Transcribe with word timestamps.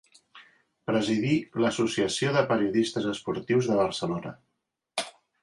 Presidí 0.91 1.33
l'Associació 1.63 2.31
de 2.39 2.43
Periodistes 2.53 3.07
Esportius 3.13 3.71
de 3.75 3.79
Barcelona. 3.83 4.35